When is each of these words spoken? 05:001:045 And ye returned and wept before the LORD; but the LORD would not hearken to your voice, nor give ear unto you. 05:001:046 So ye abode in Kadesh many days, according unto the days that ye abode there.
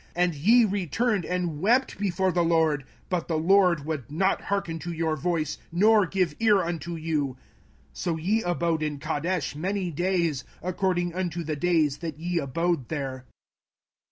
05:001:045 0.15 0.23
And 0.25 0.33
ye 0.35 0.65
returned 0.65 1.25
and 1.25 1.59
wept 1.61 1.99
before 1.99 2.31
the 2.31 2.41
LORD; 2.41 2.85
but 3.09 3.27
the 3.27 3.37
LORD 3.37 3.85
would 3.85 4.09
not 4.11 4.41
hearken 4.41 4.79
to 4.79 4.91
your 4.91 5.15
voice, 5.15 5.59
nor 5.71 6.07
give 6.07 6.33
ear 6.39 6.63
unto 6.63 6.95
you. 6.95 7.37
05:001:046 7.93 7.97
So 7.97 8.17
ye 8.17 8.41
abode 8.41 8.81
in 8.81 8.97
Kadesh 8.97 9.55
many 9.55 9.91
days, 9.91 10.43
according 10.63 11.13
unto 11.13 11.43
the 11.43 11.55
days 11.55 11.99
that 11.99 12.17
ye 12.19 12.39
abode 12.39 12.87
there. 12.89 13.25